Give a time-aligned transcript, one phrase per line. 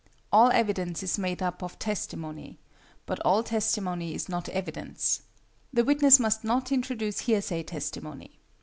[0.31, 2.57] All evidence is made up of testimony,
[3.05, 5.21] but all testimony is not evidence.
[5.71, 8.39] The witness must not introduce hearsay testimony.